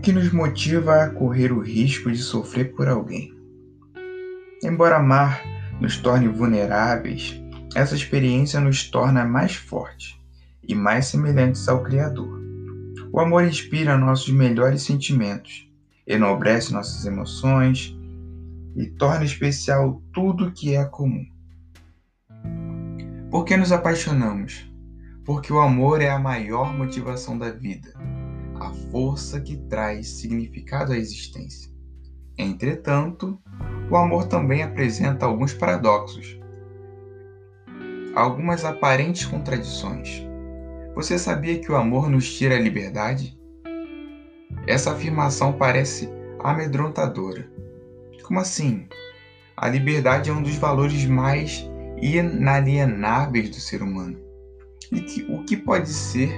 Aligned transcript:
Que 0.00 0.12
nos 0.12 0.32
motiva 0.32 1.02
a 1.02 1.10
correr 1.10 1.52
o 1.52 1.60
risco 1.60 2.10
de 2.10 2.16
sofrer 2.16 2.72
por 2.74 2.88
alguém? 2.88 3.34
Embora 4.64 4.96
amar 4.96 5.42
nos 5.78 5.98
torne 5.98 6.26
vulneráveis, 6.26 7.38
essa 7.74 7.94
experiência 7.94 8.60
nos 8.60 8.90
torna 8.90 9.26
mais 9.26 9.54
fortes 9.54 10.18
e 10.66 10.74
mais 10.74 11.06
semelhantes 11.06 11.68
ao 11.68 11.82
Criador. 11.82 12.40
O 13.12 13.20
amor 13.20 13.44
inspira 13.44 13.98
nossos 13.98 14.32
melhores 14.32 14.82
sentimentos, 14.82 15.68
enobrece 16.06 16.72
nossas 16.72 17.04
emoções 17.04 17.94
e 18.74 18.86
torna 18.86 19.24
especial 19.24 20.02
tudo 20.14 20.52
que 20.52 20.74
é 20.74 20.84
comum. 20.84 21.26
Por 23.30 23.44
que 23.44 23.54
nos 23.56 23.70
apaixonamos? 23.70 24.66
Porque 25.26 25.52
o 25.52 25.60
amor 25.60 26.00
é 26.00 26.08
a 26.08 26.18
maior 26.18 26.74
motivação 26.76 27.36
da 27.36 27.50
vida 27.50 27.92
a 28.60 28.70
força 28.92 29.40
que 29.40 29.56
traz 29.56 30.06
significado 30.06 30.92
à 30.92 30.96
existência. 30.96 31.72
Entretanto, 32.36 33.40
o 33.90 33.96
amor 33.96 34.26
também 34.26 34.62
apresenta 34.62 35.24
alguns 35.24 35.54
paradoxos, 35.54 36.38
algumas 38.14 38.64
aparentes 38.64 39.24
contradições. 39.24 40.22
Você 40.94 41.18
sabia 41.18 41.58
que 41.58 41.72
o 41.72 41.76
amor 41.76 42.10
nos 42.10 42.32
tira 42.32 42.56
a 42.56 42.60
liberdade? 42.60 43.38
Essa 44.66 44.92
afirmação 44.92 45.54
parece 45.54 46.08
amedrontadora. 46.38 47.50
Como 48.22 48.38
assim? 48.38 48.86
A 49.56 49.68
liberdade 49.68 50.30
é 50.30 50.32
um 50.32 50.42
dos 50.42 50.56
valores 50.56 51.06
mais 51.06 51.66
inalienáveis 52.00 53.50
do 53.50 53.56
ser 53.56 53.82
humano. 53.82 54.18
E 54.92 55.00
que, 55.00 55.22
o 55.32 55.44
que 55.44 55.56
pode 55.56 55.88
ser 55.88 56.30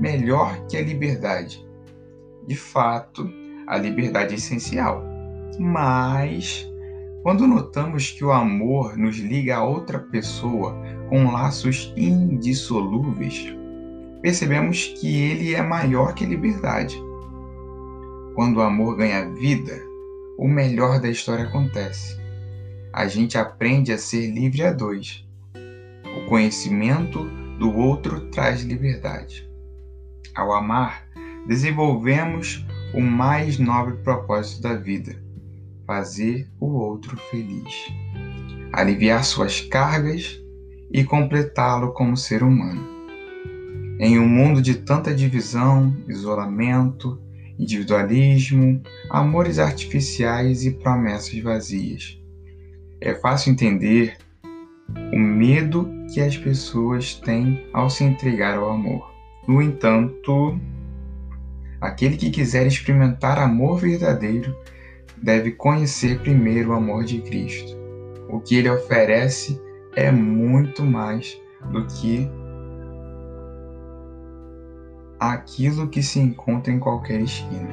melhor 0.00 0.66
que 0.66 0.76
a 0.76 0.82
liberdade? 0.82 1.64
De 2.46 2.56
fato, 2.56 3.30
a 3.66 3.78
liberdade 3.78 4.34
é 4.34 4.36
essencial. 4.36 5.02
Mas, 5.58 6.68
quando 7.22 7.46
notamos 7.46 8.10
que 8.10 8.24
o 8.24 8.32
amor 8.32 8.96
nos 8.96 9.16
liga 9.16 9.56
a 9.56 9.64
outra 9.64 9.98
pessoa 9.98 10.76
com 11.08 11.30
laços 11.30 11.92
indissolúveis, 11.96 13.46
percebemos 14.20 14.94
que 15.00 15.22
ele 15.22 15.54
é 15.54 15.62
maior 15.62 16.14
que 16.14 16.24
a 16.24 16.28
liberdade. 16.28 17.00
Quando 18.34 18.56
o 18.56 18.62
amor 18.62 18.96
ganha 18.96 19.30
vida, 19.34 19.80
o 20.36 20.48
melhor 20.48 21.00
da 21.00 21.08
história 21.08 21.44
acontece. 21.44 22.18
A 22.92 23.06
gente 23.06 23.38
aprende 23.38 23.92
a 23.92 23.98
ser 23.98 24.30
livre 24.30 24.62
a 24.64 24.72
dois. 24.72 25.24
O 26.16 26.28
conhecimento 26.28 27.24
do 27.58 27.76
outro 27.76 28.28
traz 28.30 28.62
liberdade. 28.62 29.48
Ao 30.34 30.52
amar, 30.52 31.06
desenvolvemos 31.46 32.66
o 32.92 33.00
mais 33.00 33.58
nobre 33.58 33.96
propósito 33.98 34.62
da 34.62 34.74
vida: 34.74 35.16
fazer 35.86 36.50
o 36.58 36.66
outro 36.66 37.16
feliz, 37.30 37.72
aliviar 38.72 39.24
suas 39.24 39.60
cargas 39.60 40.40
e 40.90 41.04
completá-lo 41.04 41.92
como 41.92 42.16
ser 42.16 42.42
humano. 42.42 42.84
Em 44.00 44.18
um 44.18 44.26
mundo 44.26 44.60
de 44.60 44.74
tanta 44.74 45.14
divisão, 45.14 45.94
isolamento, 46.08 47.20
individualismo, 47.56 48.82
amores 49.08 49.60
artificiais 49.60 50.64
e 50.64 50.72
promessas 50.72 51.38
vazias, 51.38 52.20
é 53.00 53.14
fácil 53.14 53.52
entender 53.52 54.16
o 55.12 55.18
medo 55.18 55.88
que 56.12 56.20
as 56.20 56.36
pessoas 56.36 57.14
têm 57.14 57.68
ao 57.72 57.88
se 57.88 58.02
entregar 58.02 58.58
ao 58.58 58.70
amor. 58.70 59.13
No 59.46 59.60
entanto, 59.60 60.58
Aquele 61.84 62.16
que 62.16 62.30
quiser 62.30 62.66
experimentar 62.66 63.38
amor 63.38 63.78
verdadeiro 63.78 64.56
deve 65.18 65.52
conhecer 65.52 66.18
primeiro 66.20 66.70
o 66.70 66.72
amor 66.72 67.04
de 67.04 67.20
Cristo. 67.20 67.76
O 68.26 68.40
que 68.40 68.56
ele 68.56 68.70
oferece 68.70 69.60
é 69.94 70.10
muito 70.10 70.82
mais 70.82 71.38
do 71.70 71.86
que 71.86 72.26
aquilo 75.20 75.88
que 75.88 76.02
se 76.02 76.18
encontra 76.18 76.72
em 76.72 76.78
qualquer 76.78 77.20
esquina. 77.20 77.68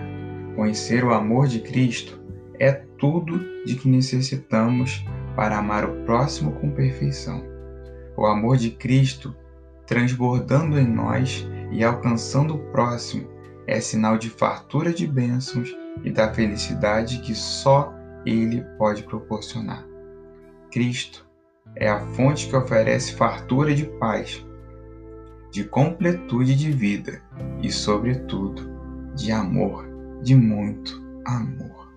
Conhecer 0.57 1.05
o 1.05 1.13
amor 1.13 1.47
de 1.47 1.61
Cristo 1.61 2.19
é 2.59 2.73
tudo 2.97 3.39
de 3.65 3.75
que 3.75 3.87
necessitamos 3.87 5.05
para 5.37 5.57
amar 5.57 5.85
o 5.85 6.03
próximo 6.03 6.51
com 6.51 6.69
perfeição. 6.69 7.41
O 8.17 8.25
amor 8.25 8.57
de 8.57 8.71
Cristo, 8.71 9.33
transbordando 9.87 10.77
em 10.77 10.85
nós 10.85 11.47
e 11.71 11.83
alcançando 11.83 12.55
o 12.55 12.71
próximo, 12.71 13.27
é 13.65 13.79
sinal 13.79 14.17
de 14.17 14.29
fartura 14.29 14.93
de 14.93 15.07
bênçãos 15.07 15.73
e 16.03 16.11
da 16.11 16.33
felicidade 16.33 17.19
que 17.19 17.33
só 17.33 17.93
Ele 18.25 18.61
pode 18.77 19.03
proporcionar. 19.03 19.85
Cristo 20.71 21.25
é 21.75 21.89
a 21.89 21.99
fonte 22.07 22.47
que 22.47 22.55
oferece 22.55 23.15
fartura 23.15 23.73
de 23.73 23.85
paz, 23.85 24.45
de 25.51 25.63
completude 25.63 26.55
de 26.55 26.71
vida 26.71 27.21
e, 27.61 27.71
sobretudo, 27.71 28.69
de 29.15 29.31
amor, 29.31 29.85
de 30.21 30.35
muito 30.35 31.01
amor. 31.25 31.90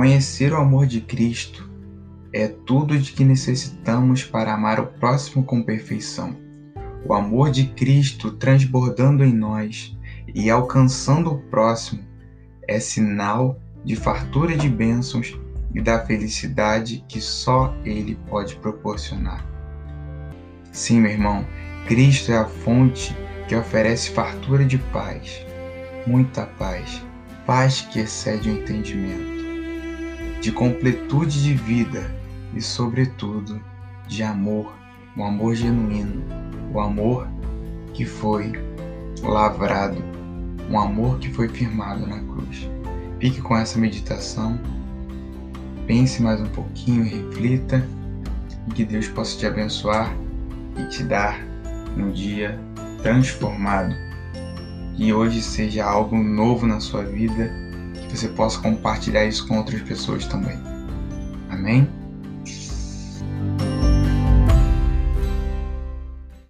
Conhecer 0.00 0.54
o 0.54 0.56
amor 0.56 0.86
de 0.86 1.02
Cristo 1.02 1.70
é 2.32 2.48
tudo 2.48 2.98
de 2.98 3.12
que 3.12 3.22
necessitamos 3.22 4.24
para 4.24 4.54
amar 4.54 4.80
o 4.80 4.86
próximo 4.86 5.44
com 5.44 5.62
perfeição. 5.62 6.34
O 7.04 7.12
amor 7.12 7.50
de 7.50 7.66
Cristo 7.66 8.30
transbordando 8.30 9.22
em 9.22 9.34
nós 9.34 9.94
e 10.34 10.48
alcançando 10.48 11.30
o 11.30 11.42
próximo 11.50 12.02
é 12.66 12.80
sinal 12.80 13.60
de 13.84 13.94
fartura 13.94 14.56
de 14.56 14.70
bênçãos 14.70 15.38
e 15.74 15.82
da 15.82 16.00
felicidade 16.06 17.04
que 17.06 17.20
só 17.20 17.76
Ele 17.84 18.18
pode 18.26 18.56
proporcionar. 18.56 19.46
Sim, 20.72 21.00
meu 21.00 21.10
irmão, 21.10 21.44
Cristo 21.86 22.32
é 22.32 22.38
a 22.38 22.46
fonte 22.46 23.14
que 23.46 23.54
oferece 23.54 24.12
fartura 24.12 24.64
de 24.64 24.78
paz, 24.78 25.44
muita 26.06 26.46
paz, 26.46 27.04
paz 27.44 27.82
que 27.82 28.00
excede 28.00 28.48
o 28.48 28.62
entendimento 28.62 29.29
de 30.40 30.50
completude 30.50 31.42
de 31.42 31.54
vida 31.54 32.10
e, 32.54 32.60
sobretudo, 32.60 33.60
de 34.08 34.22
amor, 34.22 34.72
um 35.16 35.24
amor 35.24 35.54
genuíno, 35.54 36.22
o 36.72 36.80
amor 36.80 37.28
que 37.92 38.04
foi 38.04 38.52
lavrado, 39.22 40.02
um 40.70 40.78
amor 40.80 41.18
que 41.18 41.28
foi 41.30 41.48
firmado 41.48 42.06
na 42.06 42.20
cruz. 42.20 42.68
Fique 43.20 43.42
com 43.42 43.56
essa 43.56 43.78
meditação, 43.78 44.58
pense 45.86 46.22
mais 46.22 46.40
um 46.40 46.48
pouquinho, 46.48 47.04
reflita 47.04 47.86
e 48.66 48.72
que 48.72 48.84
Deus 48.84 49.08
possa 49.08 49.38
te 49.38 49.46
abençoar 49.46 50.14
e 50.78 50.88
te 50.88 51.02
dar 51.02 51.38
um 51.96 52.10
dia 52.10 52.58
transformado. 53.02 53.94
Que 54.96 55.12
hoje 55.12 55.42
seja 55.42 55.84
algo 55.84 56.16
novo 56.16 56.66
na 56.66 56.80
sua 56.80 57.04
vida 57.04 57.69
você 58.16 58.28
possa 58.28 58.58
compartilhar 58.60 59.24
isso 59.24 59.46
com 59.46 59.58
outras 59.58 59.82
pessoas 59.82 60.26
também. 60.26 60.58
Amém? 61.48 61.99